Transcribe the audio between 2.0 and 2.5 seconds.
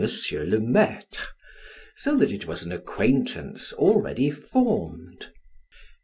that it